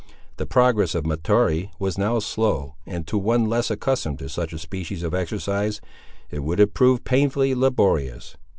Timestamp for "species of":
4.57-5.13